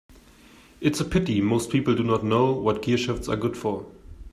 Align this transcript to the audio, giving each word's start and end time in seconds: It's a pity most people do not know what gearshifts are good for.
It's 0.79 0.99
a 0.99 1.05
pity 1.05 1.41
most 1.41 1.69
people 1.69 1.93
do 1.93 2.03
not 2.03 2.23
know 2.23 2.53
what 2.53 2.81
gearshifts 2.81 3.31
are 3.31 3.35
good 3.35 3.55
for. 3.55 3.85